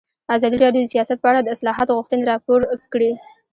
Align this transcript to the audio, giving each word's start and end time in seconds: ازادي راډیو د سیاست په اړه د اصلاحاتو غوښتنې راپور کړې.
ازادي 0.35 0.57
راډیو 0.63 0.83
د 0.85 0.89
سیاست 0.93 1.17
په 1.21 1.27
اړه 1.31 1.39
د 1.43 1.47
اصلاحاتو 1.55 1.97
غوښتنې 1.97 2.23
راپور 2.31 2.59
کړې. 2.93 3.11